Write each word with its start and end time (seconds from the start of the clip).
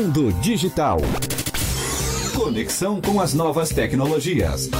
Mundo 0.00 0.32
Digital. 0.40 0.96
Conexão 2.34 3.02
com 3.02 3.20
as 3.20 3.34
novas 3.34 3.68
tecnologias. 3.68 4.70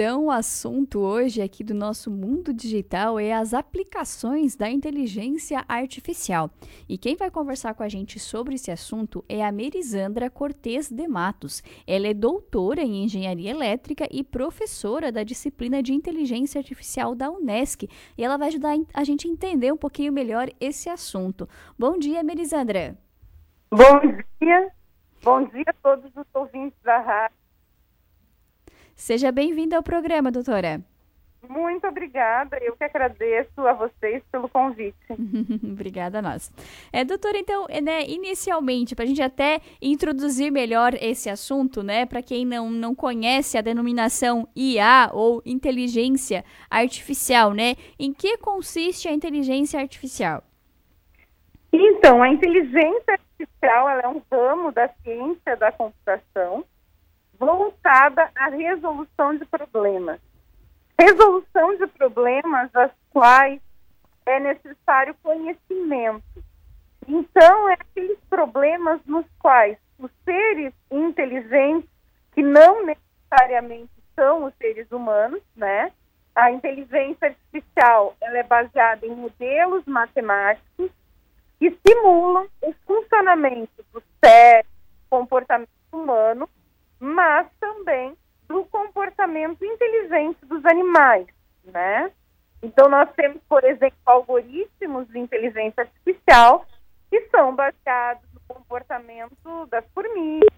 Então, 0.00 0.26
o 0.26 0.30
assunto 0.30 1.00
hoje 1.00 1.42
aqui 1.42 1.64
do 1.64 1.74
nosso 1.74 2.08
mundo 2.08 2.54
digital 2.54 3.18
é 3.18 3.32
as 3.32 3.52
aplicações 3.52 4.54
da 4.54 4.70
inteligência 4.70 5.64
artificial. 5.66 6.52
E 6.88 6.96
quem 6.96 7.16
vai 7.16 7.32
conversar 7.32 7.74
com 7.74 7.82
a 7.82 7.88
gente 7.88 8.16
sobre 8.20 8.54
esse 8.54 8.70
assunto 8.70 9.24
é 9.28 9.44
a 9.44 9.50
Merisandra 9.50 10.30
Cortes 10.30 10.88
de 10.88 11.08
Matos. 11.08 11.64
Ela 11.84 12.06
é 12.06 12.14
doutora 12.14 12.80
em 12.80 13.02
engenharia 13.02 13.50
elétrica 13.50 14.06
e 14.08 14.22
professora 14.22 15.10
da 15.10 15.24
disciplina 15.24 15.82
de 15.82 15.92
inteligência 15.92 16.60
artificial 16.60 17.12
da 17.16 17.28
Unesc. 17.28 17.88
E 18.16 18.22
ela 18.22 18.36
vai 18.36 18.46
ajudar 18.46 18.76
a 18.94 19.02
gente 19.02 19.26
a 19.26 19.30
entender 19.32 19.72
um 19.72 19.76
pouquinho 19.76 20.12
melhor 20.12 20.48
esse 20.60 20.88
assunto. 20.88 21.48
Bom 21.76 21.98
dia, 21.98 22.22
Merisandra. 22.22 22.96
Bom 23.68 23.98
dia. 24.40 24.70
Bom 25.24 25.44
dia 25.46 25.64
a 25.66 25.72
todos 25.72 26.12
os 26.14 26.26
ouvintes 26.34 26.78
da 26.84 27.00
rádio. 27.00 27.47
Seja 28.98 29.30
bem-vinda 29.30 29.76
ao 29.76 29.82
programa, 29.82 30.28
doutora. 30.28 30.80
Muito 31.48 31.86
obrigada. 31.86 32.58
Eu 32.60 32.76
que 32.76 32.82
agradeço 32.82 33.64
a 33.64 33.72
vocês 33.72 34.24
pelo 34.30 34.48
convite. 34.48 34.98
obrigada 35.62 36.18
a 36.18 36.22
nós. 36.22 36.52
É, 36.92 37.04
doutora, 37.04 37.38
então, 37.38 37.64
né, 37.80 38.02
inicialmente, 38.08 38.96
para 38.96 39.04
a 39.04 39.08
gente 39.08 39.22
até 39.22 39.60
introduzir 39.80 40.50
melhor 40.50 40.94
esse 41.00 41.30
assunto, 41.30 41.80
né, 41.80 42.06
para 42.06 42.20
quem 42.20 42.44
não, 42.44 42.68
não 42.70 42.92
conhece 42.92 43.56
a 43.56 43.60
denominação 43.62 44.48
IA 44.54 45.10
ou 45.12 45.40
inteligência 45.46 46.44
artificial, 46.68 47.54
né, 47.54 47.76
em 48.00 48.12
que 48.12 48.36
consiste 48.38 49.06
a 49.06 49.12
inteligência 49.12 49.78
artificial? 49.78 50.42
Então, 51.72 52.20
a 52.20 52.28
inteligência 52.28 53.12
artificial 53.12 53.88
é 53.90 54.08
um 54.08 54.20
ramo 54.30 54.72
da 54.72 54.88
ciência 54.88 55.56
da 55.56 55.70
computação 55.70 56.64
voltada 57.38 58.30
à 58.34 58.48
resolução 58.48 59.36
de 59.36 59.44
problemas. 59.44 60.20
Resolução 60.98 61.76
de 61.76 61.86
problemas 61.86 62.70
das 62.72 62.90
quais 63.10 63.60
é 64.26 64.40
necessário 64.40 65.14
conhecimento. 65.22 66.24
Então, 67.06 67.68
é 67.70 67.74
aqueles 67.74 68.18
problemas 68.28 69.00
nos 69.06 69.24
quais 69.38 69.78
os 69.98 70.10
seres 70.24 70.72
inteligentes, 70.90 71.88
que 72.34 72.42
não 72.42 72.84
necessariamente 72.84 73.90
são 74.14 74.44
os 74.44 74.54
seres 74.56 74.90
humanos, 74.92 75.40
né? 75.56 75.92
A 76.34 76.52
inteligência 76.52 77.28
artificial 77.28 78.14
ela 78.20 78.38
é 78.38 78.42
baseada 78.42 79.06
em 79.06 79.14
modelos 79.14 79.84
matemáticos 79.86 80.90
que 81.58 81.76
simulam 81.86 82.46
o 82.62 82.72
funcionamento 82.86 83.84
do 83.92 84.02
cérebro, 84.24 84.70
comportamento 85.10 85.68
humano 85.92 86.48
mas 87.00 87.46
também 87.60 88.16
do 88.48 88.64
comportamento 88.64 89.64
inteligente 89.64 90.44
dos 90.46 90.64
animais, 90.64 91.26
né? 91.64 92.10
Então 92.62 92.88
nós 92.88 93.08
temos, 93.14 93.40
por 93.48 93.62
exemplo, 93.64 93.98
algoritmos 94.04 95.06
de 95.08 95.18
inteligência 95.18 95.82
artificial 95.82 96.66
que 97.10 97.20
são 97.30 97.54
baseados 97.54 98.22
no 98.32 98.40
comportamento 98.48 99.66
das 99.70 99.84
formigas, 99.94 100.48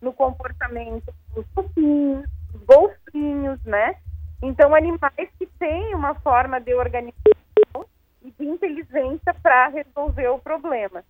no 0.00 0.12
comportamento 0.12 1.12
dos 1.34 1.46
fofinhos, 1.54 2.28
dos 2.52 2.62
golfinhos, 2.64 3.62
né? 3.64 3.96
Então 4.42 4.74
animais 4.74 5.30
que 5.38 5.46
têm 5.58 5.94
uma 5.94 6.14
forma 6.16 6.60
de 6.60 6.74
organização 6.74 7.86
e 8.22 8.30
de 8.30 8.44
inteligência 8.44 9.32
para 9.42 9.68
resolver 9.68 10.28
o 10.28 10.38
problema. 10.38 11.04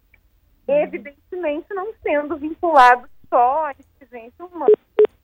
Uhum. 0.69 0.75
Evidentemente 0.75 1.75
não 1.75 1.93
sendo 2.03 2.37
vinculados 2.37 3.11
só 3.29 3.67
à 3.67 3.75
inteligência 4.13 4.45
humana, 4.45 4.73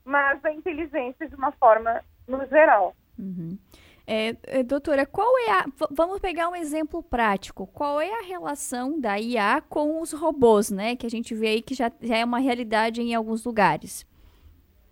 mas 0.05 0.45
a 0.45 0.53
inteligência 0.53 1.29
de 1.29 1.35
uma 1.35 1.53
forma 1.53 2.03
no 2.27 2.45
geral. 2.47 2.95
Uhum. 3.19 3.59
É, 4.07 4.35
é 4.45 4.63
doutora, 4.63 5.05
qual 5.05 5.39
é 5.41 5.51
a. 5.51 5.67
Vamos 5.91 6.19
pegar 6.19 6.49
um 6.49 6.57
exemplo 6.57 7.03
prático. 7.03 7.67
Qual 7.67 8.01
é 8.01 8.11
a 8.21 8.27
relação 8.27 8.99
da 8.99 9.21
IA 9.21 9.61
com 9.61 10.01
os 10.01 10.13
robôs, 10.13 10.71
né? 10.71 10.97
Que 10.97 11.07
a 11.07 11.11
gente 11.11 11.35
vê 11.35 11.49
aí 11.49 11.63
que 11.63 11.75
já, 11.75 11.93
já 12.01 12.17
é 12.17 12.25
uma 12.25 12.39
realidade 12.39 13.03
em 13.03 13.15
alguns 13.15 13.45
lugares. 13.45 14.07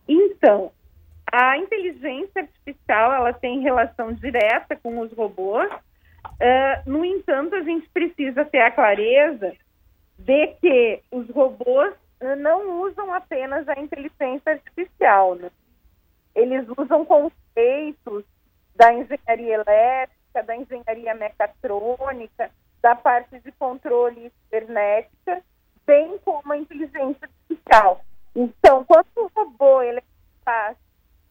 Então, 0.06 0.70
a 1.32 1.56
inteligência 1.56 2.42
artificial 2.42 3.12
ela 3.12 3.32
tem 3.32 3.60
relação 3.60 4.12
direta 4.12 4.76
com 4.76 5.00
os 5.00 5.10
robôs. 5.12 5.72
Uh, 5.72 6.90
no 6.90 7.02
entanto, 7.02 7.54
a 7.54 7.62
gente 7.62 7.88
precisa 7.88 8.44
ter 8.44 8.60
a 8.60 8.70
clareza 8.70 9.54
de 10.18 10.48
que 10.60 11.00
os 11.10 11.28
robôs 11.30 11.94
não 12.20 12.82
usam 12.82 13.12
apenas 13.12 13.68
a 13.68 13.78
inteligência 13.78 14.52
artificial, 14.52 15.34
né? 15.34 15.50
Eles 16.34 16.66
usam 16.76 17.04
conceitos 17.04 18.24
da 18.74 18.92
engenharia 18.92 19.54
elétrica, 19.54 20.42
da 20.44 20.56
engenharia 20.56 21.14
mecatrônica, 21.14 22.50
da 22.82 22.94
parte 22.94 23.40
de 23.40 23.50
controle 23.52 24.30
cibernética, 24.44 25.42
bem 25.86 26.18
como 26.18 26.52
a 26.52 26.58
inteligência 26.58 27.28
artificial. 27.28 28.04
Então, 28.34 28.84
quando 28.84 29.06
o 29.16 29.30
robô 29.34 29.80
ele 29.82 29.98
é 29.98 30.02
capaz 30.44 30.76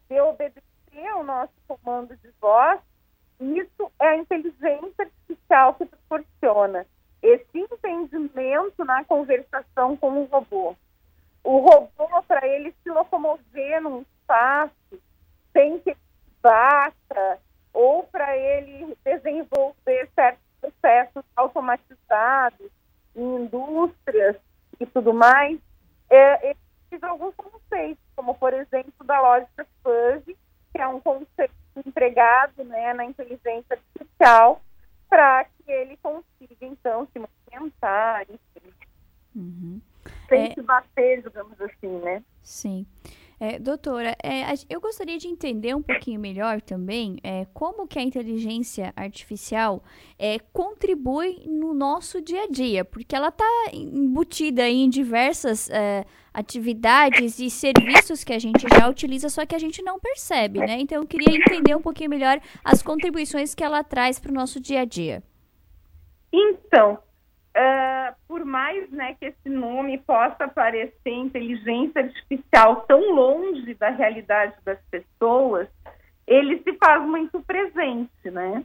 de 0.09 0.19
obedecer 0.19 1.07
ao 1.11 1.23
nosso 1.23 1.53
comando 1.67 2.15
de 2.17 2.29
voz, 2.41 2.79
isso 3.39 3.91
é 3.99 4.07
a 4.07 4.17
inteligência 4.17 4.93
artificial 4.99 5.75
que 5.75 5.85
proporciona 5.85 6.85
esse 7.21 7.59
entendimento 7.59 8.83
na 8.85 9.03
conversação 9.03 9.97
com 9.97 10.21
o 10.21 10.25
robô. 10.25 10.75
O 11.43 11.57
robô, 11.57 12.23
para 12.27 12.47
ele 12.47 12.73
se 12.83 12.89
locomover 12.89 13.81
num 13.81 14.01
espaço, 14.01 14.73
tem 15.53 15.79
que 15.79 15.95
basta, 16.41 17.39
ou 17.73 18.03
para 18.03 18.37
ele 18.37 18.95
desenvolver 19.03 20.09
certos 20.13 20.45
processos 20.61 21.23
automatizados 21.35 22.69
em 23.15 23.35
indústrias 23.37 24.35
e 24.79 24.85
tudo 24.85 25.13
mais, 25.13 25.59
é, 26.09 26.49
ele 26.49 26.59
precisa 26.87 27.11
alguns 27.25 27.35
conceitos, 27.35 28.03
como, 28.15 28.35
por 28.35 28.53
exemplo, 28.53 29.05
da 29.05 29.21
lógica 29.21 29.67
fuzzy, 29.83 30.37
que 30.71 30.81
é 30.81 30.87
um 30.87 30.99
conceito 30.99 31.53
empregado 31.85 32.63
né, 32.63 32.93
na 32.93 33.05
inteligência 33.05 33.65
artificial, 33.71 34.61
para 35.09 35.45
que 35.45 35.71
ele 35.71 35.97
consiga, 35.97 36.65
então, 36.65 37.07
se 37.11 37.19
movimentar, 37.19 38.23
enfim. 38.23 38.73
Uhum. 39.35 39.81
Sem 40.29 40.51
é... 40.51 40.53
se 40.53 40.61
bater, 40.61 41.21
digamos 41.21 41.59
assim, 41.59 41.99
né? 41.99 42.23
Sim. 42.43 42.85
É, 43.39 43.59
doutora, 43.59 44.15
é, 44.23 44.53
eu 44.69 44.79
gostaria 44.79 45.17
de 45.17 45.27
entender 45.27 45.75
um 45.75 45.81
pouquinho 45.81 46.19
melhor 46.19 46.61
também 46.61 47.17
é, 47.21 47.45
como 47.53 47.85
que 47.87 47.99
a 47.99 48.01
inteligência 48.01 48.93
artificial 48.95 49.83
é, 50.17 50.39
contribui 50.53 51.43
no 51.45 51.73
nosso 51.73 52.21
dia 52.21 52.43
a 52.43 52.47
dia, 52.47 52.85
porque 52.85 53.15
ela 53.15 53.27
está 53.27 53.45
embutida 53.73 54.69
em 54.69 54.89
diversas 54.89 55.69
é, 55.69 56.05
atividades 56.33 57.39
e 57.39 57.49
serviços 57.49 58.23
que 58.23 58.31
a 58.31 58.39
gente 58.39 58.65
já 58.69 58.87
utiliza, 58.87 59.27
só 59.27 59.45
que 59.45 59.55
a 59.55 59.59
gente 59.59 59.81
não 59.81 59.99
percebe, 59.99 60.59
né? 60.59 60.79
Então 60.79 61.01
eu 61.01 61.07
queria 61.07 61.35
entender 61.35 61.75
um 61.75 61.81
pouquinho 61.81 62.09
melhor 62.09 62.39
as 62.63 62.81
contribuições 62.81 63.53
que 63.53 63.63
ela 63.63 63.83
traz 63.83 64.17
para 64.17 64.31
o 64.31 64.35
nosso 64.35 64.59
dia 64.61 64.81
a 64.81 64.85
dia. 64.85 65.21
Então, 66.31 66.99
Uh, 67.55 68.13
por 68.27 68.43
mais 68.43 68.91
né, 68.91 69.15
que 69.17 69.27
esse 69.27 69.47
nome 69.47 69.97
possa 69.99 70.45
parecer 70.45 71.09
inteligência 71.09 72.01
artificial 72.01 72.81
tão 72.81 73.13
longe 73.13 73.73
da 73.75 73.89
realidade 73.91 74.53
das 74.65 74.77
pessoas, 74.91 75.69
ele 76.27 76.61
se 76.63 76.73
faz 76.73 77.01
muito 77.03 77.39
presente, 77.43 78.29
né? 78.29 78.61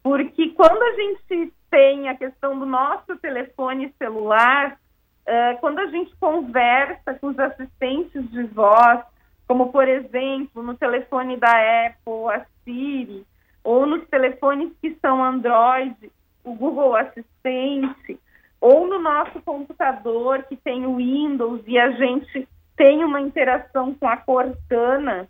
Porque 0.00 0.50
quando 0.50 0.80
a 0.80 0.92
gente 0.92 1.52
tem 1.68 2.08
a 2.08 2.16
questão 2.16 2.56
do 2.56 2.64
nosso 2.64 3.16
telefone 3.16 3.92
celular, 3.98 4.78
uh, 5.26 5.58
quando 5.58 5.80
a 5.80 5.86
gente 5.86 6.14
conversa 6.20 7.14
com 7.14 7.28
os 7.28 7.38
assistentes 7.38 8.30
de 8.30 8.44
voz, 8.44 9.00
como 9.48 9.72
por 9.72 9.88
exemplo 9.88 10.62
no 10.62 10.76
telefone 10.76 11.36
da 11.36 11.50
Apple, 11.86 12.32
a 12.32 12.46
Siri, 12.62 13.26
ou 13.64 13.86
nos 13.86 14.06
telefones 14.06 14.72
que 14.80 14.96
são 15.02 15.22
Android, 15.24 16.12
o 16.44 16.54
Google 16.54 16.96
Assistente, 16.96 18.18
ou 18.60 18.86
no 18.86 18.98
nosso 18.98 19.40
computador 19.42 20.42
que 20.44 20.56
tem 20.56 20.86
o 20.86 20.96
Windows 20.96 21.62
e 21.66 21.78
a 21.78 21.90
gente 21.92 22.46
tem 22.76 23.04
uma 23.04 23.20
interação 23.20 23.94
com 23.94 24.06
a 24.06 24.16
Cortana, 24.16 25.28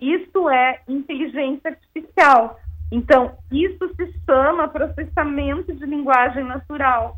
isso 0.00 0.48
é 0.48 0.80
inteligência 0.88 1.70
artificial. 1.70 2.58
Então, 2.92 3.36
isso 3.52 3.88
se 3.94 4.12
chama 4.24 4.66
processamento 4.68 5.72
de 5.72 5.84
linguagem 5.86 6.44
natural, 6.44 7.16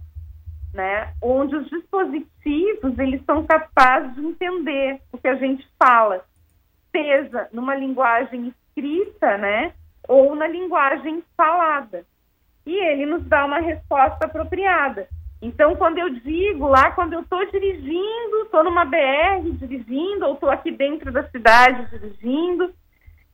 né? 0.74 1.14
Onde 1.22 1.56
os 1.56 1.70
dispositivos, 1.70 2.98
eles 2.98 3.22
são 3.24 3.44
capazes 3.44 4.14
de 4.14 4.26
entender 4.26 5.00
o 5.10 5.18
que 5.18 5.28
a 5.28 5.36
gente 5.36 5.66
fala, 5.78 6.24
seja 6.90 7.48
numa 7.52 7.74
linguagem 7.74 8.48
escrita, 8.48 9.38
né? 9.38 9.72
Ou 10.08 10.34
na 10.34 10.46
linguagem 10.46 11.22
falada 11.36 12.04
e 12.64 12.74
ele 12.76 13.06
nos 13.06 13.24
dá 13.24 13.44
uma 13.44 13.60
resposta 13.60 14.26
apropriada. 14.26 15.08
Então, 15.40 15.74
quando 15.74 15.98
eu 15.98 16.08
digo 16.08 16.68
lá, 16.68 16.92
quando 16.92 17.14
eu 17.14 17.20
estou 17.20 17.44
dirigindo, 17.50 18.42
estou 18.44 18.62
numa 18.62 18.84
BR 18.84 19.50
dirigindo, 19.54 20.26
ou 20.26 20.34
estou 20.34 20.48
aqui 20.48 20.70
dentro 20.70 21.10
da 21.10 21.28
cidade 21.30 21.90
dirigindo, 21.90 22.72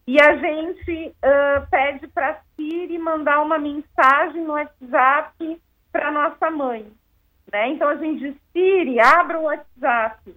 e 0.07 0.19
a 0.19 0.37
gente 0.39 1.09
uh, 1.09 1.67
pede 1.71 2.09
para 2.09 2.31
a 2.31 2.39
Siri 2.57 2.97
mandar 2.97 3.43
uma 3.43 3.59
mensagem 3.59 4.43
no 4.43 4.55
WhatsApp 4.55 5.61
para 5.93 6.11
nossa 6.11 6.51
mãe. 6.51 6.91
Né? 7.53 7.69
Então, 7.69 7.89
a 7.89 7.97
gente 7.97 8.21
diz, 8.21 8.35
Siri, 8.53 8.99
abra 8.99 9.39
o 9.39 9.43
WhatsApp. 9.43 10.35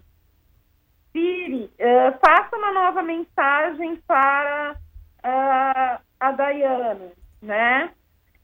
Siri, 1.13 1.71
uh, 1.79 2.19
faça 2.19 2.57
uma 2.57 2.73
nova 2.73 3.01
mensagem 3.01 3.95
para 4.05 4.75
uh, 5.23 6.01
a 6.19 6.31
Dayana, 6.31 7.13
né? 7.41 7.91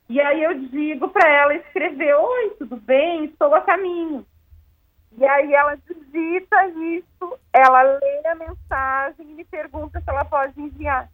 E 0.10 0.22
aí 0.22 0.44
eu 0.44 0.54
digo 0.70 1.10
para 1.10 1.30
ela 1.30 1.54
escrever: 1.56 2.16
Oi, 2.16 2.50
tudo 2.58 2.78
bem? 2.78 3.26
Estou 3.26 3.54
a 3.54 3.62
caminho. 3.62 4.26
E 5.18 5.26
aí 5.26 5.54
ela 5.54 5.76
digita 5.76 6.68
isso, 6.68 7.40
ela 7.52 7.82
lê 7.82 8.28
a 8.28 8.36
mensagem 8.36 9.32
e 9.32 9.34
me 9.34 9.44
pergunta 9.44 10.00
se 10.00 10.10
ela 10.10 10.24
pode 10.24 10.60
enviar. 10.62 11.10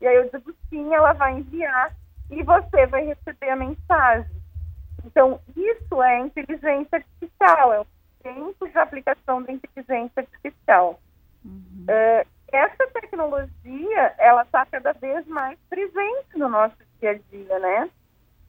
E 0.00 0.06
aí 0.06 0.16
eu 0.16 0.30
digo 0.30 0.54
sim, 0.68 0.94
ela 0.94 1.12
vai 1.12 1.34
enviar 1.34 1.94
e 2.30 2.42
você 2.42 2.86
vai 2.86 3.04
receber 3.04 3.50
a 3.50 3.56
mensagem. 3.56 4.42
Então, 5.04 5.38
isso 5.54 6.02
é 6.02 6.20
inteligência 6.20 6.96
artificial, 6.98 7.72
é 7.72 7.80
o 7.80 7.86
tempo 8.22 8.68
de 8.68 8.78
aplicação 8.78 9.42
da 9.42 9.52
inteligência 9.52 10.12
artificial. 10.16 10.98
Uhum. 11.44 11.84
Uh, 11.84 12.26
essa 12.52 12.86
tecnologia, 12.92 14.14
ela 14.18 14.42
está 14.42 14.64
cada 14.66 14.92
vez 14.92 15.26
mais 15.26 15.58
presente 15.68 16.36
no 16.36 16.48
nosso 16.48 16.76
dia 17.00 17.10
a 17.10 17.14
dia, 17.14 17.58
né? 17.58 17.90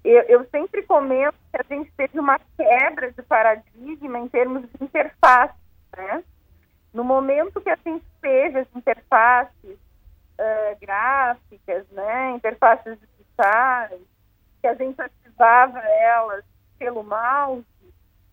Eu, 0.03 0.21
eu, 0.23 0.45
sempre 0.49 0.83
comento 0.83 1.37
que 1.51 1.61
a 1.61 1.75
gente 1.75 1.91
teve 1.93 2.19
uma 2.19 2.37
quebra 2.57 3.11
de 3.11 3.21
paradigma 3.23 4.19
em 4.19 4.27
termos 4.27 4.63
de 4.63 4.83
interface, 4.83 5.53
né? 5.95 6.23
No 6.93 7.03
momento 7.03 7.61
que 7.61 7.69
a 7.69 7.77
gente 7.85 8.05
teve 8.21 8.59
as 8.59 8.67
interfaces 8.75 9.77
uh, 10.39 10.79
gráficas, 10.79 11.87
né, 11.91 12.31
interfaces 12.31 12.97
digitais, 12.99 13.99
que 14.61 14.67
a 14.67 14.75
gente 14.75 15.01
ativava 15.01 15.79
elas 15.79 16.43
pelo 16.77 17.03
mouse, 17.03 17.65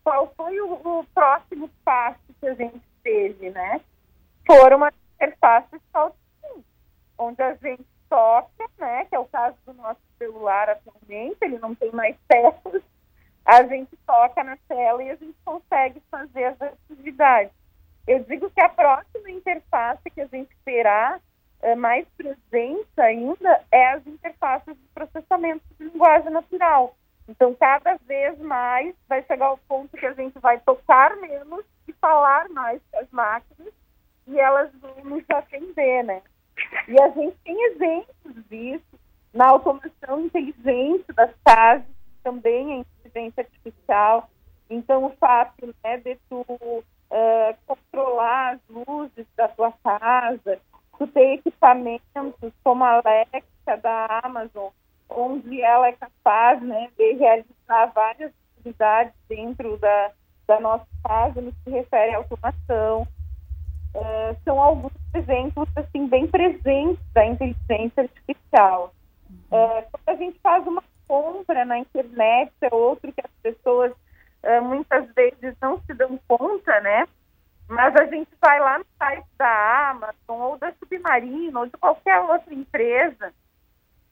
qual 0.03 0.33
foi 0.35 0.59
o, 0.59 0.73
o 0.73 1.05
próximo 1.13 1.69
passo 1.85 2.19
que 2.39 2.47
a 2.47 2.53
gente 2.53 2.81
teve, 3.01 3.49
né? 3.49 3.81
Foram 4.45 4.83
as 4.83 4.93
interfaces 5.15 5.79
touchscreen, 5.93 6.65
onde 7.17 7.41
a 7.41 7.53
gente 7.55 7.85
toca, 8.11 8.69
né, 8.77 9.05
que 9.05 9.15
é 9.15 9.19
o 9.19 9.25
caso 9.25 9.55
do 9.65 9.73
nosso 9.73 10.01
celular 10.17 10.69
atualmente, 10.69 11.37
ele 11.41 11.57
não 11.59 11.73
tem 11.73 11.89
mais 11.93 12.13
teclas, 12.27 12.83
a 13.45 13.63
gente 13.63 13.95
toca 14.05 14.43
na 14.43 14.57
tela 14.67 15.01
e 15.01 15.11
a 15.11 15.15
gente 15.15 15.37
consegue 15.45 16.03
fazer 16.11 16.43
as 16.43 16.61
atividades. 16.61 17.53
Eu 18.05 18.19
digo 18.25 18.49
que 18.49 18.59
a 18.59 18.67
próxima 18.67 19.31
interface 19.31 20.09
que 20.09 20.19
a 20.19 20.25
gente 20.25 20.53
terá 20.65 21.21
é, 21.61 21.73
mais 21.73 22.05
presente 22.17 22.89
ainda 22.97 23.63
é 23.71 23.93
as 23.93 24.05
interfaces 24.05 24.75
de 24.75 24.87
processamento 24.93 25.63
de 25.79 25.85
linguagem 25.85 26.31
natural. 26.31 26.93
Então, 27.29 27.55
cada 27.55 27.95
vez 28.05 28.37
mais 28.39 28.93
vai 29.07 29.23
chegar 29.23 29.45
ao 29.45 29.57
ponto 29.57 29.95
que 29.95 30.05
a 30.05 30.13
gente 30.13 30.37
vai 30.39 30.59
tocar 30.59 31.15
menos 31.15 31.63
e 31.87 31.93
falar 31.93 32.49
mais 32.49 32.81
com 32.91 32.99
as 32.99 33.09
máquinas 33.11 33.73
e 34.27 34.37
elas 34.37 34.69
vão 34.81 34.95
nos 35.05 35.23
atender, 35.29 36.03
né? 36.03 36.21
E 36.87 37.01
a 37.01 37.09
gente 37.09 37.35
tem 37.43 37.65
exemplos 37.71 38.35
disso 38.49 38.99
na 39.33 39.49
automação 39.49 40.25
inteligente 40.25 41.05
das 41.13 41.31
casas, 41.43 41.85
também 42.23 42.73
é 42.73 42.75
inteligência 42.77 43.43
artificial. 43.43 44.29
Então, 44.69 45.05
o 45.05 45.09
fato 45.17 45.73
né, 45.83 45.97
de 45.97 46.17
tu 46.29 46.45
uh, 47.11 47.55
controlar 47.65 48.55
as 48.55 48.59
luzes 48.69 49.25
da 49.35 49.47
tua 49.49 49.73
casa, 49.83 50.59
tu 50.97 51.07
ter 51.07 51.33
equipamentos 51.33 52.53
como 52.63 52.83
a 52.83 53.01
Alexa 53.01 53.77
da 53.81 54.21
Amazon, 54.23 54.69
onde 55.09 55.61
ela 55.61 55.87
é 55.87 55.93
capaz 55.93 56.61
né, 56.61 56.89
de 56.97 57.13
realizar 57.13 57.87
várias 57.93 58.31
atividades 58.57 59.13
dentro 59.27 59.77
da, 59.77 60.11
da 60.47 60.59
nossa 60.59 60.87
casa 61.03 61.41
no 61.41 61.51
que 61.51 61.63
se 61.65 61.69
refere 61.71 62.13
à 62.13 62.17
automação. 62.17 63.07
Uh, 63.93 64.37
são 64.45 64.59
alguns 64.59 64.93
exemplos 65.13 65.67
assim 65.75 66.07
bem 66.07 66.27
presentes 66.27 67.03
da 67.13 67.25
inteligência 67.25 68.03
artificial. 68.03 68.93
Uh, 69.51 69.83
quando 69.91 70.07
a 70.07 70.15
gente 70.15 70.39
faz 70.39 70.65
uma 70.65 70.83
compra 71.07 71.65
na 71.65 71.77
internet, 71.79 72.51
é 72.61 72.73
outro 72.73 73.11
que 73.11 73.21
as 73.21 73.31
pessoas 73.43 73.91
uh, 73.91 74.61
muitas 74.63 75.13
vezes 75.13 75.55
não 75.61 75.81
se 75.81 75.93
dão 75.93 76.17
conta, 76.27 76.79
né? 76.79 77.05
Mas 77.67 77.95
a 77.95 78.05
gente 78.05 78.29
vai 78.41 78.59
lá 78.59 78.79
no 78.79 78.85
site 78.97 79.27
da 79.37 79.89
Amazon 79.89 80.41
ou 80.41 80.57
da 80.57 80.73
Submarino 80.73 81.59
ou 81.59 81.65
de 81.65 81.71
qualquer 81.73 82.19
outra 82.19 82.53
empresa 82.53 83.33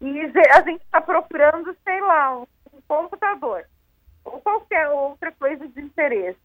e 0.02 0.32
a 0.54 0.62
gente 0.62 0.82
está 0.82 1.02
procurando, 1.02 1.75
sei 1.84 2.00
lá, 2.02 2.38
um, 2.38 2.48
um 2.74 2.82
computador 2.88 3.66
ou 4.24 4.40
qualquer 4.42 4.90
outra 4.90 5.32
coisa 5.34 5.68
de 5.68 5.82
interesse. 5.82 6.40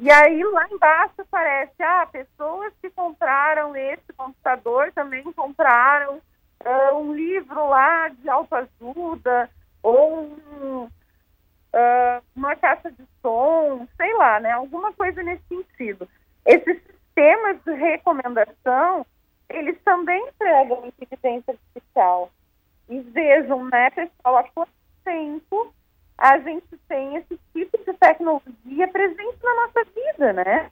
E 0.00 0.10
aí 0.10 0.42
lá 0.44 0.66
embaixo 0.70 1.20
aparece, 1.20 1.82
ah, 1.82 2.06
pessoas 2.06 2.72
que 2.80 2.88
compraram 2.88 3.76
esse 3.76 4.10
computador 4.16 4.90
também 4.94 5.22
compraram 5.32 6.22
uh, 6.64 6.96
um 6.96 7.12
livro 7.12 7.68
lá 7.68 8.08
de 8.08 8.26
autoajuda 8.30 9.50
ou 9.82 10.22
um, 10.22 10.84
uh, 10.84 12.24
uma 12.34 12.56
caixa 12.56 12.90
de 12.90 13.04
som, 13.20 13.86
sei 13.98 14.14
lá, 14.14 14.40
né? 14.40 14.52
Alguma 14.52 14.90
coisa 14.94 15.22
nesse 15.22 15.42
sentido. 15.46 16.08
Esses 16.46 16.82
sistemas 16.82 17.62
de 17.62 17.74
recomendação, 17.74 19.04
eles 19.50 19.78
também 19.84 20.28
entregam 20.28 20.86
inteligência 20.86 21.52
artificial. 21.52 22.30
E 22.88 23.00
vejam, 23.00 23.66
né, 23.66 23.90
pessoal, 23.90 24.38
há 24.38 24.44
quanto 24.44 24.72
tempo 25.04 25.74
a 26.20 26.38
gente 26.38 26.76
tem 26.86 27.16
esse 27.16 27.40
tipo 27.54 27.78
de 27.78 27.92
tecnologia 27.94 28.88
presente 28.88 29.38
na 29.42 29.54
nossa 29.54 29.84
vida, 29.84 30.32
né? 30.34 30.70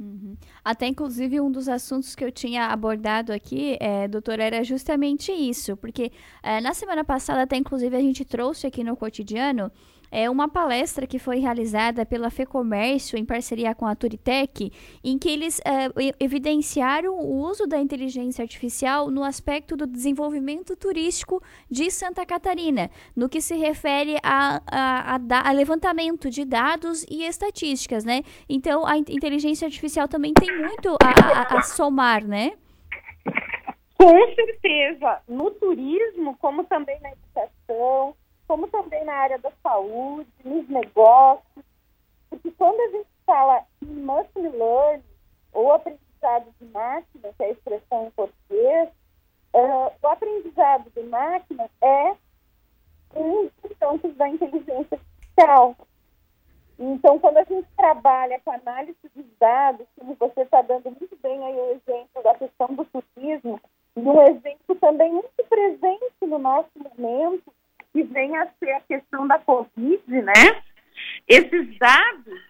Uhum. 0.00 0.36
Até 0.64 0.86
inclusive 0.86 1.40
um 1.40 1.50
dos 1.50 1.68
assuntos 1.68 2.14
que 2.14 2.24
eu 2.24 2.32
tinha 2.32 2.66
abordado 2.66 3.32
aqui, 3.32 3.76
é, 3.80 4.08
doutora, 4.08 4.44
era 4.44 4.64
justamente 4.64 5.30
isso, 5.30 5.76
porque 5.76 6.10
é, 6.42 6.60
na 6.60 6.74
semana 6.74 7.04
passada 7.04 7.42
até 7.42 7.56
inclusive 7.56 7.94
a 7.94 8.00
gente 8.00 8.24
trouxe 8.24 8.66
aqui 8.66 8.82
no 8.82 8.96
cotidiano 8.96 9.70
é 10.16 10.30
uma 10.30 10.48
palestra 10.48 11.06
que 11.06 11.18
foi 11.18 11.40
realizada 11.40 12.06
pela 12.06 12.30
FEComércio 12.30 13.18
em 13.18 13.24
parceria 13.24 13.74
com 13.74 13.84
a 13.84 13.94
Turitec, 13.94 14.72
em 15.04 15.18
que 15.18 15.28
eles 15.28 15.60
é, 15.60 15.90
evidenciaram 16.18 17.18
o 17.18 17.34
uso 17.42 17.66
da 17.66 17.78
inteligência 17.78 18.42
artificial 18.42 19.10
no 19.10 19.22
aspecto 19.22 19.76
do 19.76 19.86
desenvolvimento 19.86 20.74
turístico 20.74 21.42
de 21.70 21.90
Santa 21.90 22.24
Catarina, 22.24 22.90
no 23.14 23.28
que 23.28 23.42
se 23.42 23.56
refere 23.56 24.16
a, 24.22 24.62
a, 24.66 25.16
a, 25.16 25.48
a 25.50 25.52
levantamento 25.52 26.30
de 26.30 26.46
dados 26.46 27.04
e 27.10 27.22
estatísticas, 27.22 28.02
né? 28.02 28.22
Então, 28.48 28.86
a 28.86 28.96
inteligência 28.96 29.66
artificial 29.66 30.08
também 30.08 30.32
tem 30.32 30.50
muito 30.56 30.96
a, 31.02 31.58
a 31.58 31.62
somar, 31.62 32.26
né? 32.26 32.52
Com 33.98 34.34
certeza, 34.34 35.20
no 35.28 35.50
turismo, 35.50 36.38
como 36.38 36.64
também 36.64 36.98
na 37.02 37.10
educação, 37.12 38.16
como 38.46 38.68
também 38.68 39.04
na 39.04 39.14
área 39.14 39.38
da 39.38 39.50
saúde, 39.62 40.30
nos 40.44 40.68
negócios, 40.68 41.64
porque 42.30 42.50
quando 42.52 42.80
a 42.80 42.88
gente 42.88 43.08
fala 43.24 43.64
em 43.82 44.00
machine 44.02 44.48
learning 44.48 45.02
ou 45.52 45.72
aprendizado 45.72 46.52
de 46.60 46.66
máquina, 46.66 47.32
que 47.36 47.42
é 47.42 47.46
a 47.46 47.50
expressão 47.50 48.06
em 48.06 48.10
português, 48.10 48.88
uh, 49.54 49.92
o 50.02 50.08
aprendizado 50.08 50.90
de 50.90 51.02
máquina 51.04 51.70
é 51.80 52.16
um 53.14 53.50
dos 53.62 53.78
campos 53.78 54.14
da 54.16 54.28
inteligência 54.28 54.98
artificial. 54.98 55.76
Então, 56.78 57.18
quando 57.18 57.38
a 57.38 57.44
gente 57.44 57.66
trabalha 57.76 58.38
com 58.44 58.50
análise 58.50 58.98
dos 59.14 59.24
dados, 59.38 59.86
como 59.98 60.14
você 60.14 60.42
está 60.42 60.60
dando 60.60 60.90
muito 60.90 61.16
bem 61.22 61.42
aí 61.42 61.54
o 61.54 61.70
exemplo 61.70 62.22
da 62.22 62.34
questão 62.34 62.68
do 62.74 62.84
turismo, 62.84 63.60
e 63.96 64.00
um 64.00 64.22
exemplo 64.22 64.76
também 64.78 65.10
muito 65.10 65.44
presente 65.48 66.14
no 66.20 66.38
nosso 66.38 66.70
momento, 66.76 67.50
que 67.96 68.02
vem 68.02 68.36
a 68.36 68.46
ser 68.58 68.72
a 68.72 68.80
questão 68.80 69.26
da 69.26 69.38
Covid, 69.38 70.02
né? 70.06 70.62
Esses 71.26 71.78
dados 71.78 72.42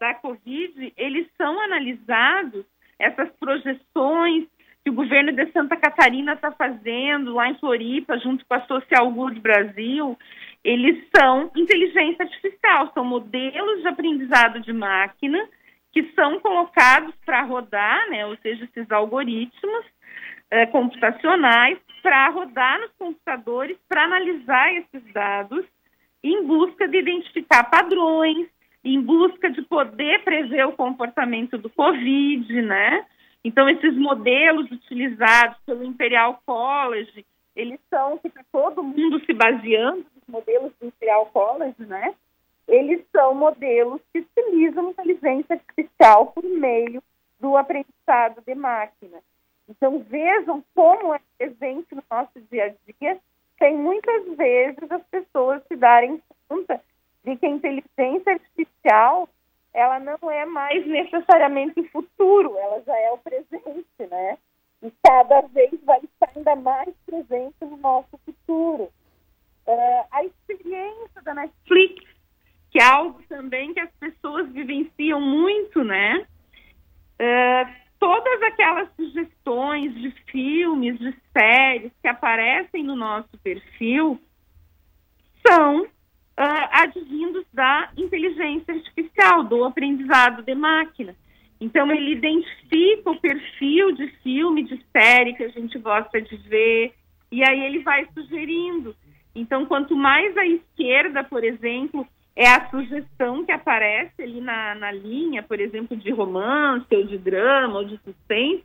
da 0.00 0.14
Covid, 0.14 0.94
eles 0.96 1.28
são 1.36 1.60
analisados, 1.60 2.64
essas 2.98 3.28
projeções 3.38 4.46
que 4.82 4.88
o 4.88 4.94
governo 4.94 5.32
de 5.32 5.52
Santa 5.52 5.76
Catarina 5.76 6.32
está 6.32 6.52
fazendo 6.52 7.34
lá 7.34 7.50
em 7.50 7.58
Floripa, 7.58 8.18
junto 8.18 8.46
com 8.46 8.54
a 8.54 8.66
Social 8.66 9.10
Good 9.10 9.40
Brasil, 9.40 10.18
eles 10.62 11.06
são 11.14 11.50
inteligência 11.54 12.24
artificial, 12.24 12.90
são 12.94 13.04
modelos 13.04 13.82
de 13.82 13.88
aprendizado 13.88 14.60
de 14.60 14.72
máquina 14.72 15.46
que 15.92 16.02
são 16.14 16.40
colocados 16.40 17.14
para 17.26 17.42
rodar, 17.42 18.08
né, 18.08 18.24
ou 18.26 18.36
seja, 18.38 18.64
esses 18.64 18.90
algoritmos 18.90 19.84
é, 20.50 20.64
computacionais 20.66 21.78
para 22.04 22.28
rodar 22.28 22.78
nos 22.80 22.92
computadores, 22.98 23.78
para 23.88 24.04
analisar 24.04 24.74
esses 24.74 25.02
dados 25.14 25.64
em 26.22 26.46
busca 26.46 26.86
de 26.86 26.98
identificar 26.98 27.64
padrões, 27.64 28.46
em 28.84 29.00
busca 29.00 29.48
de 29.48 29.62
poder 29.62 30.22
prever 30.22 30.66
o 30.66 30.72
comportamento 30.72 31.56
do 31.56 31.70
Covid, 31.70 32.60
né? 32.60 33.06
Então, 33.42 33.66
esses 33.70 33.96
modelos 33.96 34.70
utilizados 34.70 35.56
pelo 35.64 35.82
Imperial 35.82 36.42
College, 36.44 37.24
eles 37.56 37.80
são 37.88 38.18
que 38.18 38.28
está 38.28 38.44
todo 38.52 38.82
mundo 38.82 39.24
se 39.24 39.32
baseando 39.32 40.04
nos 40.14 40.28
modelos 40.28 40.72
do 40.78 40.88
Imperial 40.88 41.24
College, 41.32 41.86
né? 41.86 42.14
Eles 42.68 43.02
são 43.12 43.34
modelos 43.34 44.02
que 44.12 44.18
utilizam 44.18 44.90
inteligência 44.90 45.54
artificial 45.54 46.26
por 46.26 46.44
meio 46.44 47.02
do 47.40 47.56
aprendizado 47.56 48.42
de 48.46 48.54
máquina. 48.54 49.20
Então, 49.68 49.98
vejam 50.00 50.62
como 50.74 51.14
é 51.14 51.20
presente 51.38 51.94
no 51.94 52.02
nosso 52.10 52.40
dia 52.50 52.66
a 52.66 52.92
dia, 52.92 53.18
sem 53.58 53.76
muitas 53.76 54.36
vezes 54.36 54.90
as 54.90 55.02
pessoas 55.04 55.62
se 55.66 55.76
darem 55.76 56.22
conta 56.48 56.80
de 57.24 57.36
que 57.36 57.46
a 57.46 57.50
inteligência 57.50 58.32
artificial 58.32 59.28
ela 59.74 59.98
não 59.98 60.30
é 60.30 60.46
mais 60.46 60.86
necessariamente 60.86 61.80
o 61.80 61.88
futuro, 61.88 62.56
ela 62.56 62.80
já 62.86 62.96
é 62.96 63.10
o 63.10 63.18
presente, 63.18 64.06
né? 64.08 64.38
E 64.80 64.92
cada 65.02 65.40
vez 65.48 65.72
vai 65.82 65.98
estar 65.98 66.30
ainda 66.36 66.54
mais 66.54 66.94
presente 67.04 67.56
no 67.62 67.76
nosso 67.78 68.16
futuro. 68.24 68.84
Uh, 69.66 70.04
a 70.12 70.24
experiência 70.24 71.22
da 71.22 71.34
Netflix, 71.34 72.04
que 72.70 72.78
é 72.78 72.84
algo 72.84 73.20
também 73.28 73.74
que 73.74 73.80
as 73.80 73.90
pessoas 73.92 74.48
vivenciam 74.52 75.20
muito, 75.20 75.82
né? 75.82 76.24
Uh, 77.18 77.84
todas 77.98 78.42
aquelas 78.42 78.88
sugestões 78.94 79.94
de 79.94 80.10
filmes, 80.30 80.98
de 80.98 81.16
séries 81.32 81.90
que 82.00 82.06
aparecem 82.06 82.84
no 82.84 82.94
nosso 82.94 83.36
perfil 83.42 84.20
são 85.46 85.86
uh, 86.38 86.68
advindos 86.70 87.46
da 87.52 87.90
inteligência 87.96 88.74
artificial, 88.74 89.44
do 89.44 89.64
aprendizado 90.14 90.42
de 90.42 90.54
máquina. 90.54 91.16
Então, 91.60 91.90
ele 91.90 92.12
identifica 92.12 93.10
o 93.10 93.20
perfil 93.20 93.92
de 93.92 94.08
filme, 94.22 94.64
de 94.64 94.80
série 94.92 95.34
que 95.34 95.42
a 95.42 95.48
gente 95.48 95.78
gosta 95.78 96.20
de 96.20 96.36
ver, 96.36 96.92
e 97.30 97.42
aí 97.42 97.64
ele 97.64 97.80
vai 97.80 98.06
sugerindo. 98.14 98.94
Então, 99.34 99.66
quanto 99.66 99.96
mais 99.96 100.36
à 100.36 100.46
esquerda, 100.46 101.24
por 101.24 101.42
exemplo, 101.42 102.06
é 102.36 102.48
a 102.48 102.68
sugestão 102.68 103.44
que 103.44 103.52
aparece 103.52 104.22
ali 104.22 104.40
na, 104.40 104.74
na 104.74 104.92
linha, 104.92 105.42
por 105.42 105.58
exemplo, 105.60 105.96
de 105.96 106.10
romance, 106.10 106.86
ou 106.92 107.04
de 107.04 107.18
drama, 107.18 107.78
ou 107.78 107.84
de 107.84 107.98
suspense, 107.98 108.64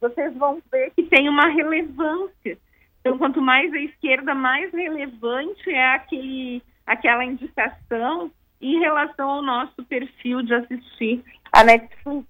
vocês 0.00 0.34
vão 0.36 0.62
ver 0.70 0.92
que 0.94 1.04
tem 1.04 1.28
uma 1.28 1.48
relevância. 1.48 2.58
Então, 3.00 3.18
quanto 3.18 3.40
mais 3.40 3.72
à 3.72 3.78
esquerda, 3.78 4.34
mais 4.34 4.72
relevante 4.72 5.70
é 5.70 5.94
aquele 5.94 6.62
aquela 6.86 7.22
indicação 7.22 8.30
em 8.60 8.78
relação 8.78 9.28
ao 9.28 9.42
nosso 9.42 9.84
perfil 9.84 10.42
de 10.42 10.54
assistir 10.54 11.24
a 11.52 11.64
Netflix. 11.64 12.26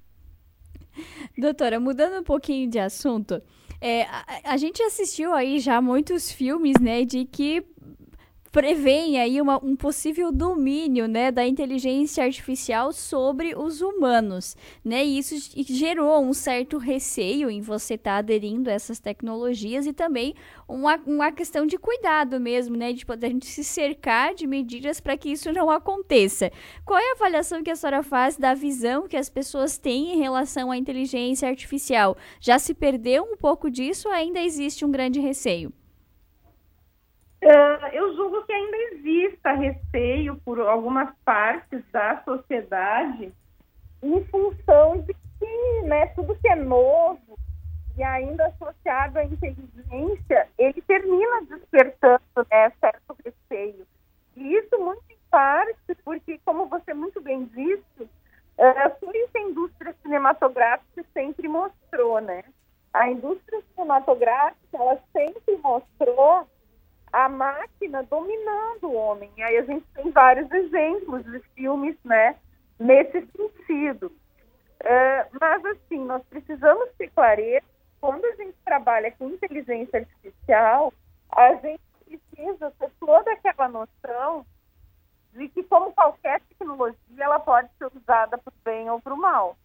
Doutora, 1.36 1.78
mudando 1.78 2.20
um 2.20 2.24
pouquinho 2.24 2.68
de 2.68 2.78
assunto, 2.78 3.40
é, 3.80 4.02
a, 4.02 4.52
a, 4.52 4.56
gente 4.56 4.82
assistiu 4.82 5.32
aí 5.32 5.60
já 5.60 5.80
muitos 5.80 6.30
filmes, 6.32 6.74
né, 6.80 7.04
de 7.04 7.24
que 7.24 7.64
prevêem 8.58 9.20
aí 9.20 9.40
uma, 9.40 9.64
um 9.64 9.76
possível 9.76 10.32
domínio 10.32 11.06
né, 11.06 11.30
da 11.30 11.46
inteligência 11.46 12.24
artificial 12.24 12.92
sobre 12.92 13.54
os 13.54 13.80
humanos. 13.80 14.56
Né? 14.84 15.04
E 15.04 15.16
isso 15.16 15.36
gerou 15.54 16.20
um 16.20 16.32
certo 16.34 16.76
receio 16.76 17.48
em 17.48 17.60
você 17.60 17.94
estar 17.94 18.14
tá 18.14 18.16
aderindo 18.16 18.68
a 18.68 18.72
essas 18.72 18.98
tecnologias 18.98 19.86
e 19.86 19.92
também 19.92 20.34
uma, 20.66 20.96
uma 21.06 21.30
questão 21.30 21.66
de 21.66 21.78
cuidado 21.78 22.40
mesmo, 22.40 22.76
né? 22.76 22.92
De 22.92 23.06
poder 23.06 23.28
a 23.28 23.30
gente 23.30 23.46
se 23.46 23.62
cercar 23.62 24.34
de 24.34 24.44
medidas 24.44 24.98
para 24.98 25.16
que 25.16 25.30
isso 25.30 25.52
não 25.52 25.70
aconteça. 25.70 26.50
Qual 26.84 26.98
é 26.98 27.10
a 27.10 27.14
avaliação 27.14 27.62
que 27.62 27.70
a 27.70 27.76
senhora 27.76 28.02
faz 28.02 28.36
da 28.36 28.54
visão 28.54 29.06
que 29.06 29.16
as 29.16 29.30
pessoas 29.30 29.78
têm 29.78 30.14
em 30.14 30.18
relação 30.18 30.72
à 30.72 30.76
inteligência 30.76 31.48
artificial? 31.48 32.16
Já 32.40 32.58
se 32.58 32.74
perdeu 32.74 33.22
um 33.22 33.36
pouco 33.36 33.70
disso 33.70 34.08
ou 34.08 34.14
ainda 34.14 34.40
existe 34.40 34.84
um 34.84 34.90
grande 34.90 35.20
receio? 35.20 35.72
Uh, 37.40 37.86
eu 37.92 38.16
julgo 38.16 38.44
que 38.44 38.52
ainda 38.52 38.76
exista 38.92 39.52
receio 39.52 40.36
por 40.44 40.58
algumas 40.60 41.14
partes 41.24 41.82
da 41.92 42.20
sociedade 42.24 43.32
em 44.02 44.24
função 44.24 44.98
de 45.02 45.14
que 45.38 45.82
né, 45.82 46.06
tudo 46.08 46.36
que 46.36 46.48
é 46.48 46.56
novo 46.56 47.38
e 47.96 48.02
ainda 48.02 48.46
associado 48.46 49.18
à 49.18 49.24
inteligência, 49.24 50.48
ele 50.56 50.80
termina 50.82 51.42
despertando 51.42 52.22
né, 52.50 52.72
certo 52.80 53.16
receio. 53.24 53.86
E 54.36 54.54
isso 54.54 54.78
muito 54.78 55.02
em 55.10 55.18
parte 55.30 55.94
porque, 56.04 56.40
como 56.44 56.66
você 56.66 56.94
muito 56.94 57.20
bem 57.20 57.44
disse, 57.46 58.02
uh, 58.02 58.90
por 59.00 59.14
isso 59.14 59.36
a 59.36 59.40
indústria 59.40 59.94
cinematográfica 60.02 61.04
sempre 61.12 61.48
mostrou, 61.48 62.20
né? 62.20 62.44
A 62.92 63.10
indústria 63.10 63.60
cinematográfica, 63.74 64.76
ela 64.76 64.98
sempre 65.12 65.56
mostrou 65.56 66.48
a 67.12 67.28
máquina 67.28 68.02
dominando 68.04 68.84
o 68.84 68.96
homem. 69.08 69.30
E 69.36 69.42
aí 69.42 69.56
a 69.56 69.64
gente 69.64 69.86
tem 69.94 70.10
vários 70.10 70.50
exemplos 70.50 71.24
de 71.24 71.40
filmes, 71.54 71.96
né, 72.04 72.36
nesse 72.78 73.26
sentido. 73.36 74.12
É, 74.80 75.26
mas, 75.40 75.64
assim, 75.64 76.04
nós 76.04 76.22
precisamos 76.30 76.88
ter 76.96 77.10
clareza, 77.10 77.66
quando 78.00 78.24
a 78.24 78.34
gente 78.36 78.56
trabalha 78.64 79.10
com 79.12 79.28
inteligência 79.28 80.00
artificial, 80.00 80.92
a 81.30 81.54
gente 81.54 81.80
precisa 82.04 82.70
ter 82.78 82.90
toda 83.00 83.32
aquela 83.32 83.68
noção 83.68 84.46
de 85.32 85.48
que, 85.48 85.62
como 85.64 85.92
qualquer 85.92 86.40
tecnologia, 86.42 86.96
ela 87.18 87.40
pode 87.40 87.68
ser 87.76 87.90
usada 87.94 88.38
para 88.38 88.52
o 88.52 88.64
bem 88.64 88.88
ou 88.88 89.00
para 89.00 89.14
o 89.14 89.16
mal. 89.16 89.56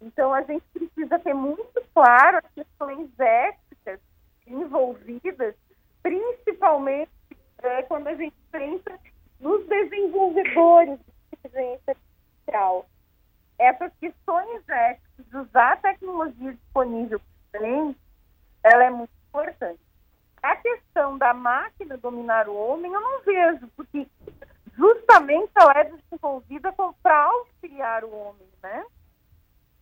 Então, 0.00 0.34
a 0.34 0.42
gente 0.42 0.64
precisa 0.72 1.18
ter 1.18 1.34
muito 1.34 1.82
claro 1.94 2.38
as 2.38 2.52
questões 2.52 3.08
éticas 3.18 4.00
envolvidas 4.46 5.54
principalmente 6.02 7.11
é, 7.62 7.82
quando 7.82 8.08
a 8.08 8.14
gente 8.14 8.36
pensa 8.50 8.98
nos 9.40 9.66
desenvolvedores 9.66 10.98
de 10.98 11.38
inteligência 11.38 11.96
artificial. 11.96 12.86
Essas 13.58 13.92
questões 14.00 14.68
éticas 14.68 15.26
de 15.26 15.36
usar 15.36 15.72
a 15.72 15.76
tecnologia 15.76 16.52
disponível 16.52 17.20
também, 17.50 17.96
ela 18.62 18.84
é 18.84 18.90
muito 18.90 19.12
importante. 19.28 19.80
A 20.42 20.56
questão 20.56 21.18
da 21.18 21.32
máquina 21.32 21.96
dominar 21.96 22.48
o 22.48 22.56
homem, 22.56 22.92
eu 22.92 23.00
não 23.00 23.20
vejo, 23.22 23.68
porque 23.76 24.06
justamente 24.76 25.52
ela 25.54 25.72
é 25.78 25.84
desenvolvida 25.84 26.72
para 27.02 27.24
auxiliar 27.24 28.04
o 28.04 28.12
homem, 28.12 28.48
né? 28.62 28.84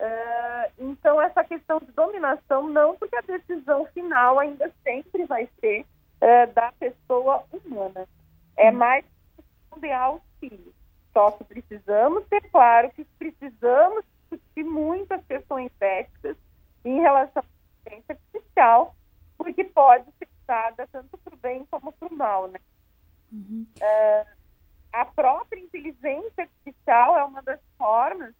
Uh, 0.00 0.72
então, 0.78 1.20
essa 1.20 1.44
questão 1.44 1.78
de 1.78 1.92
dominação, 1.92 2.68
não, 2.68 2.96
porque 2.96 3.16
a 3.16 3.20
decisão 3.20 3.84
final 3.86 4.38
ainda 4.38 4.72
sempre 4.82 5.26
vai 5.26 5.48
ser 5.60 5.86
é, 6.20 6.46
da 6.46 6.72
pessoa 6.72 7.44
humana. 7.52 8.06
É 8.56 8.70
hum. 8.70 8.74
mais 8.74 9.04
de 9.76 9.92
auxílio. 9.92 10.74
Só 11.12 11.32
que 11.32 11.44
precisamos 11.44 12.24
ter 12.28 12.42
claro 12.60 12.90
que 12.90 13.06
precisamos 13.18 14.04
discutir 14.28 14.64
muitas 14.64 15.24
questões 15.24 15.72
éticas 15.80 16.36
em 16.84 17.00
relação 17.00 17.42
à 17.42 17.46
inteligência 17.80 18.12
artificial, 18.14 18.94
porque 19.38 19.64
pode 19.64 20.04
ser 20.18 20.28
usada 20.42 20.86
tanto 20.92 21.16
para 21.16 21.34
o 21.34 21.38
bem 21.38 21.66
como 21.70 21.90
para 21.90 22.08
o 22.08 22.14
mal. 22.14 22.48
Né? 22.48 22.58
Uhum. 23.32 23.66
Uh, 23.78 24.26
a 24.92 25.06
própria 25.06 25.58
inteligência 25.58 26.42
artificial 26.42 27.18
é 27.18 27.24
uma 27.24 27.40
das 27.40 27.60
formas 27.78 28.34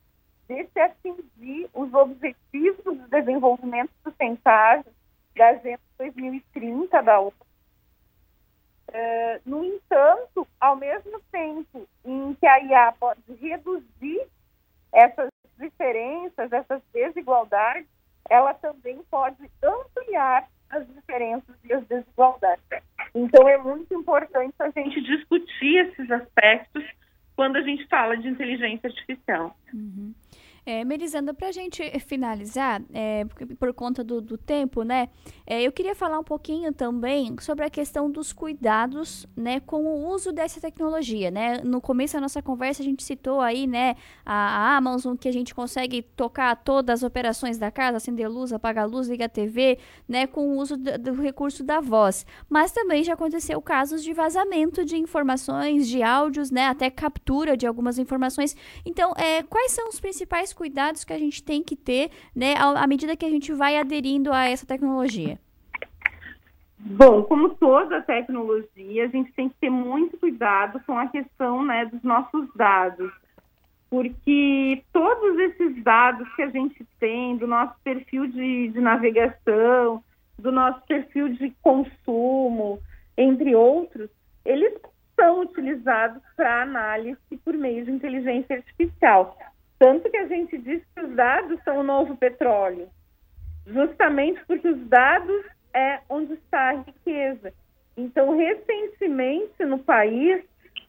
de 0.47 0.67
se 0.67 0.79
atingir 0.79 1.71
os 1.73 1.95
objetivos 1.95 2.85
do 2.85 3.09
desenvolvimento 3.09 3.91
sustentável 4.03 4.93
da 5.35 5.49
Agenda 5.49 5.81
2030 5.97 7.03
da 7.03 7.21
ONU, 7.21 7.33
Uh, 8.91 9.41
no 9.47 9.65
entanto, 9.65 10.45
ao 10.59 10.75
mesmo 10.75 11.21
tempo 11.31 11.87
em 12.11 12.35
que 12.35 12.47
a 12.47 12.59
IA 12.61 12.93
pode 12.99 13.21
reduzir 13.40 14.26
essas 14.93 15.31
diferenças, 15.59 16.52
essas 16.52 16.83
desigualdades, 16.93 17.87
ela 18.29 18.52
também 18.55 19.00
pode 19.11 19.49
ampliar 19.62 20.49
as 20.71 20.87
diferenças 20.88 21.55
e 21.64 21.73
as 21.73 21.85
desigualdades. 21.87 22.64
Então, 23.14 23.49
é 23.49 23.59
muito 23.59 23.93
importante 23.95 24.55
a 24.59 24.71
gente 24.71 25.00
discutir 25.02 25.87
esses 25.87 26.11
aspectos 26.11 26.85
quando 27.37 27.57
a 27.57 27.62
gente 27.62 27.87
fala 27.87 28.17
de 28.17 28.29
inteligência 28.29 28.88
artificial. 28.88 29.57
Uhum. 29.73 30.12
É, 30.64 30.85
Melisandra, 30.85 31.33
para 31.33 31.49
a 31.49 31.52
gente 31.52 31.83
finalizar, 32.00 32.83
é, 32.93 33.25
por 33.59 33.73
conta 33.73 34.05
do, 34.05 34.21
do 34.21 34.37
tempo, 34.37 34.83
né, 34.83 35.09
é, 35.47 35.62
eu 35.62 35.73
queria 35.73 35.95
falar 35.95 36.19
um 36.19 36.25
pouquinho 36.25 36.73
também 36.73 37.35
sobre 37.40 37.64
a 37.64 37.71
questão 37.71 38.11
dos 38.11 38.33
cuidados, 38.33 39.26
né, 39.37 39.61
com 39.61 39.85
o 39.85 40.09
uso 40.09 40.33
dessa 40.33 40.61
tecnologia, 40.61 41.31
né. 41.31 41.61
No 41.64 41.81
começo 41.81 42.14
da 42.14 42.21
nossa 42.21 42.43
conversa 42.43 42.83
a 42.83 42.85
gente 42.85 43.02
citou 43.02 43.40
aí, 43.40 43.67
né, 43.67 43.97
a, 44.25 44.35
a 44.35 44.76
Amazon 44.76 45.17
que 45.17 45.29
a 45.29 45.33
gente 45.33 45.55
consegue 45.55 46.02
tocar 46.02 46.55
todas 46.57 47.00
as 47.00 47.02
operações 47.02 47.59
da 47.59 47.71
casa, 47.71 47.97
acender 47.97 48.29
luz, 48.29 48.52
apagar 48.52 48.88
luz, 48.88 49.09
ligar 49.09 49.29
TV, 49.29 49.79
né, 50.09 50.26
com 50.26 50.49
o 50.49 50.59
uso 50.59 50.76
do, 50.76 50.99
do 50.99 51.12
recurso 51.14 51.64
da 51.64 51.81
voz. 51.81 52.26
Mas 52.49 52.73
também 52.73 53.02
já 53.02 53.14
aconteceu 53.14 53.61
casos 53.62 54.02
de 54.02 54.12
vazamento 54.12 54.85
de 54.85 54.97
informações, 54.97 55.88
de 55.88 56.02
áudios, 56.02 56.50
né, 56.50 56.67
até 56.67 56.90
captura 56.90 57.57
de 57.57 57.67
algumas 57.67 57.99
informações. 57.99 58.55
Então, 58.85 59.12
é, 59.17 59.43
quais 59.43 59.73
são 59.73 59.88
os 59.88 60.00
principais 60.00 60.50
cuidados 60.52 61.04
que 61.04 61.12
a 61.12 61.19
gente 61.19 61.42
tem 61.42 61.62
que 61.62 61.76
ter, 61.76 62.11
né, 62.35 62.54
à 62.59 62.87
medida 62.87 63.16
que 63.16 63.25
a 63.25 63.30
gente 63.30 63.52
vai 63.52 63.76
aderindo 63.76 64.33
a 64.33 64.45
essa 64.49 64.66
tecnologia? 64.66 65.38
Bom, 66.83 67.23
como 67.25 67.50
toda 67.50 68.00
tecnologia, 68.00 69.04
a 69.04 69.09
gente 69.09 69.30
tem 69.33 69.50
que 69.50 69.57
ter 69.61 69.71
muito 69.71 70.16
cuidado 70.16 70.80
com 70.87 70.97
a 70.97 71.09
questão 71.09 71.62
né, 71.62 71.85
dos 71.85 72.02
nossos 72.02 72.49
dados, 72.54 73.12
porque 73.90 74.83
todos 74.90 75.38
esses 75.38 75.83
dados 75.85 76.26
que 76.35 76.42
a 76.42 76.49
gente 76.49 76.87
tem 76.99 77.37
do 77.37 77.47
nosso 77.47 77.75
perfil 77.85 78.26
de, 78.28 78.69
de 78.69 78.80
navegação, 78.80 80.02
do 80.38 80.50
nosso 80.50 80.80
perfil 80.87 81.28
de 81.28 81.50
consumo, 81.61 82.80
entre 83.16 83.54
outros, 83.54 84.09
eles 84.42 84.73
são 85.14 85.40
utilizados 85.40 86.23
para 86.35 86.62
análise 86.62 87.19
por 87.45 87.54
meio 87.54 87.85
de 87.85 87.90
inteligência 87.90 88.57
artificial. 88.57 89.37
Tanto 89.81 90.11
que 90.11 90.17
a 90.19 90.27
gente 90.27 90.59
diz 90.59 90.83
que 90.95 91.01
os 91.03 91.17
dados 91.17 91.59
são 91.65 91.79
o 91.79 91.83
novo 91.83 92.15
petróleo, 92.15 92.91
justamente 93.67 94.39
porque 94.47 94.69
os 94.69 94.89
dados 94.89 95.43
é 95.73 96.01
onde 96.11 96.35
está 96.35 96.69
a 96.69 96.83
riqueza. 96.83 97.51
Então, 97.97 98.37
recentemente 98.37 99.65
no 99.65 99.79
país 99.79 100.45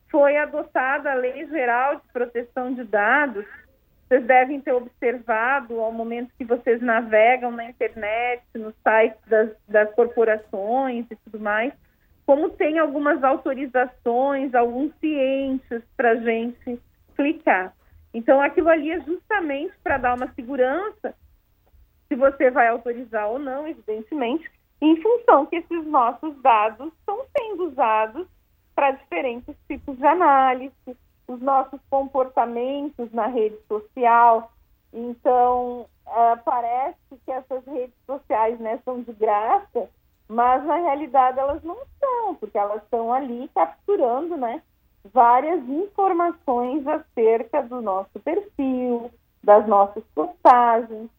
foi 0.10 0.36
adotada 0.36 1.10
a 1.10 1.16
Lei 1.16 1.48
Geral 1.48 2.02
de 2.02 2.08
Proteção 2.12 2.74
de 2.74 2.84
Dados. 2.84 3.46
Vocês 4.10 4.26
devem 4.26 4.60
ter 4.60 4.74
observado 4.74 5.80
ao 5.80 5.94
momento 5.94 6.34
que 6.38 6.44
vocês 6.44 6.82
navegam 6.82 7.50
na 7.50 7.70
internet, 7.70 8.44
no 8.56 8.74
site 8.84 9.16
das, 9.26 9.52
das 9.70 9.90
corporações 9.96 11.06
e 11.10 11.16
tudo 11.16 11.40
mais, 11.40 11.72
como 12.26 12.50
tem 12.50 12.78
algumas 12.78 13.24
autorizações, 13.24 14.54
alguns 14.54 14.94
cientes 15.00 15.82
para 15.96 16.12
a 16.12 16.16
gente 16.18 16.78
clicar. 17.16 17.74
Então, 18.14 18.42
aquilo 18.42 18.70
ali 18.70 18.92
é 18.92 19.00
justamente 19.02 19.74
para 19.84 19.98
dar 19.98 20.16
uma 20.16 20.32
segurança, 20.34 21.16
se 22.08 22.16
você 22.16 22.52
vai 22.52 22.68
autorizar 22.68 23.30
ou 23.30 23.40
não, 23.40 23.66
evidentemente, 23.68 24.50
em 24.82 25.02
função 25.02 25.46
que 25.46 25.58
esses 25.58 25.86
nossos 25.86 26.36
dados 26.42 26.92
estão 27.00 27.24
sendo 27.38 27.70
usados 27.70 28.28
para 28.76 28.92
diferentes 28.92 29.56
tipos 29.68 29.98
de 29.98 30.06
análise, 30.06 30.74
os 31.28 31.40
nossos 31.40 31.80
comportamentos 31.90 33.12
na 33.14 33.28
rede 33.28 33.58
social. 33.68 34.52
Então, 34.92 35.86
uh, 36.06 36.44
parece 36.44 36.98
que 37.26 37.32
essas 37.32 37.66
redes 37.66 37.96
sociais 38.06 38.60
né, 38.60 38.80
são 38.84 39.02
de 39.02 39.14
graça, 39.14 39.90
mas 40.28 40.64
na 40.66 40.78
realidade 40.78 41.40
elas 41.40 41.64
não 41.64 41.78
são, 42.00 42.36
porque 42.36 42.58
elas 42.58 42.84
estão 42.84 43.14
ali 43.14 43.50
capturando 43.54 44.36
né, 44.36 44.62
várias 45.06 45.62
informações 45.68 46.86
acerca 46.88 47.62
do 47.62 47.82
nosso 47.82 48.20
perfil, 48.20 49.12
das 49.44 49.68
nossas 49.68 50.04
postagens. 50.14 51.10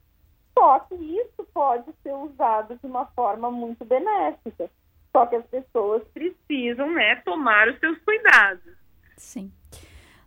Só 0.57 0.81
que 0.81 0.95
isso 0.95 1.47
pode 1.53 1.91
ser 2.03 2.13
usado 2.13 2.77
de 2.77 2.87
uma 2.87 3.07
forma 3.07 3.51
muito 3.51 3.85
benéfica. 3.85 4.71
Só 5.11 5.27
que 5.27 5.37
as 5.37 5.45
pessoas 5.47 6.03
precisam 6.15 6.91
né, 6.91 7.17
tomar 7.17 7.69
os 7.69 7.79
seus 7.79 7.99
cuidados. 7.99 8.75
Sim. 9.17 9.53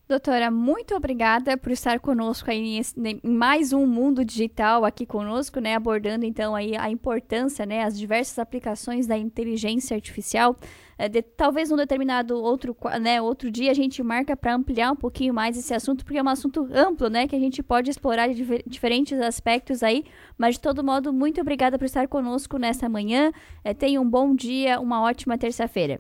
Doutora, 0.08 0.52
muito 0.52 0.94
obrigada 0.94 1.58
por 1.58 1.72
estar 1.72 2.00
conosco 2.00 2.52
aí 2.52 2.80
em 2.96 3.20
mais 3.24 3.74
um 3.74 3.88
mundo 3.88 4.24
digital 4.24 4.86
aqui 4.86 5.04
conosco, 5.04 5.60
né, 5.60 5.74
abordando 5.74 6.26
então 6.26 6.54
aí 6.54 6.78
a 6.78 6.92
importância, 6.92 7.66
né, 7.66 7.84
as 7.84 7.98
diversas 7.98 8.38
aplicações 8.38 9.08
da 9.08 9.18
inteligência 9.18 9.96
artificial. 9.96 10.56
É, 10.96 11.10
de, 11.10 11.24
talvez 11.24 11.72
um 11.72 11.76
determinado 11.76 12.38
outro, 12.38 12.78
né, 13.02 13.20
outro 13.20 13.50
dia 13.50 13.72
a 13.72 13.74
gente 13.74 14.04
marca 14.04 14.38
para 14.38 14.54
ampliar 14.54 14.92
um 14.92 14.96
pouquinho 14.96 15.34
mais 15.34 15.58
esse 15.58 15.74
assunto, 15.74 16.06
porque 16.06 16.20
é 16.20 16.24
um 16.24 16.30
assunto 16.30 16.70
amplo, 16.72 17.10
né, 17.10 17.28
que 17.28 17.36
a 17.36 17.40
gente 17.40 17.64
pode 17.64 17.90
explorar 17.90 18.28
de 18.28 18.64
diferentes 18.68 19.20
aspectos 19.20 19.82
aí. 19.82 20.06
Mas 20.38 20.54
de 20.54 20.62
todo 20.62 20.84
modo, 20.84 21.12
muito 21.12 21.42
obrigada 21.42 21.80
por 21.80 21.86
estar 21.86 22.08
conosco 22.08 22.60
nesta 22.60 22.88
manhã. 22.88 23.32
É, 23.64 23.74
tenha 23.74 24.00
um 24.00 24.08
bom 24.08 24.36
dia, 24.36 24.80
uma 24.80 25.02
ótima 25.02 25.36
terça-feira. 25.36 26.00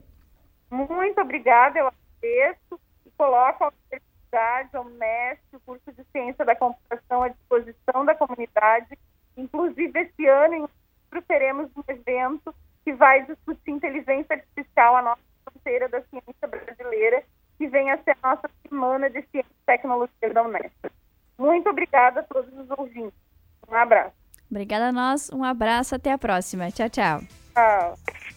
Muito 0.69 1.19
obrigada, 1.19 1.79
eu 1.79 1.87
agradeço 1.87 2.84
coloca 3.17 3.65
a 3.65 3.71
universidade, 3.91 4.69
a 4.73 4.81
Unesp, 4.81 5.41
o 5.53 5.59
curso 5.61 5.91
de 5.91 6.03
ciência 6.11 6.45
da 6.45 6.55
computação 6.55 7.23
à 7.23 7.29
disposição 7.29 8.05
da 8.05 8.15
comunidade. 8.15 8.97
Inclusive, 9.37 9.99
esse 9.99 10.25
ano, 10.27 10.53
em 10.53 10.61
outubro, 10.61 11.21
teremos 11.27 11.69
um 11.75 11.83
evento 11.87 12.53
que 12.83 12.93
vai 12.93 13.25
discutir 13.25 13.71
inteligência 13.71 14.35
artificial, 14.35 14.95
a 14.95 15.01
nossa 15.01 15.21
fronteira 15.43 15.89
da 15.89 16.01
ciência 16.03 16.47
brasileira, 16.47 17.23
que 17.57 17.67
vem 17.67 17.91
a 17.91 17.97
ser 18.03 18.15
a 18.21 18.29
nossa 18.29 18.49
semana 18.67 19.09
de 19.09 19.21
ciência 19.31 19.49
e 19.49 19.65
tecnologia 19.65 20.33
da 20.33 20.43
Unesp. 20.43 20.91
Muito 21.37 21.69
obrigada 21.69 22.21
a 22.21 22.23
todos 22.23 22.53
os 22.57 22.69
ouvintes. 22.77 23.17
Um 23.67 23.75
abraço. 23.75 24.13
Obrigada 24.49 24.89
a 24.89 24.91
nós, 24.91 25.29
um 25.31 25.43
abraço, 25.43 25.95
até 25.95 26.11
a 26.11 26.17
próxima. 26.17 26.71
Tchau, 26.71 26.89
tchau. 26.89 27.19
Tchau. 27.53 28.34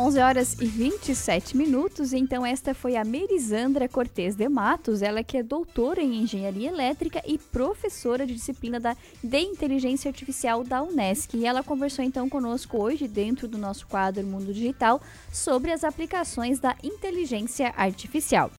11 0.00 0.18
horas 0.18 0.56
e 0.58 0.64
27 0.64 1.54
minutos. 1.54 2.14
Então, 2.14 2.44
esta 2.46 2.72
foi 2.72 2.96
a 2.96 3.04
Merisandra 3.04 3.86
Cortes 3.86 4.34
de 4.34 4.48
Matos, 4.48 5.02
ela 5.02 5.22
que 5.22 5.36
é 5.36 5.42
doutora 5.42 6.00
em 6.00 6.22
engenharia 6.22 6.70
elétrica 6.70 7.22
e 7.26 7.36
professora 7.36 8.26
de 8.26 8.32
disciplina 8.32 8.80
da, 8.80 8.96
de 9.22 9.40
inteligência 9.40 10.08
artificial 10.08 10.64
da 10.64 10.82
Unesc. 10.82 11.36
E 11.36 11.44
ela 11.44 11.62
conversou 11.62 12.02
então 12.02 12.30
conosco 12.30 12.82
hoje, 12.82 13.06
dentro 13.06 13.46
do 13.46 13.58
nosso 13.58 13.86
quadro 13.86 14.24
Mundo 14.24 14.54
Digital, 14.54 15.02
sobre 15.30 15.70
as 15.70 15.84
aplicações 15.84 16.58
da 16.58 16.74
inteligência 16.82 17.74
artificial. 17.76 18.48